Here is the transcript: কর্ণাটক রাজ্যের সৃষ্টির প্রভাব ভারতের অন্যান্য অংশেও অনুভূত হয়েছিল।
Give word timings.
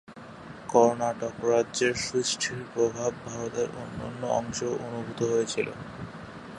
কর্ণাটক 0.69 1.35
রাজ্যের 1.45 1.93
সৃষ্টির 2.05 2.61
প্রভাব 2.73 3.11
ভারতের 3.25 3.69
অন্যান্য 3.81 4.21
অংশেও 4.39 4.73
অনুভূত 4.87 5.19
হয়েছিল। 5.31 5.67